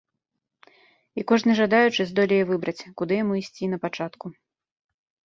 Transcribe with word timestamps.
І 1.19 1.23
кожны 1.31 1.51
жадаючы 1.59 2.05
здолее 2.11 2.39
выбраць, 2.53 2.85
куды 3.03 3.13
яму 3.23 3.33
ісці 3.41 3.69
на 3.75 3.81
пачатку. 3.85 4.25